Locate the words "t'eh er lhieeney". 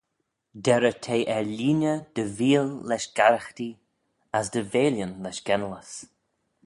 1.03-1.99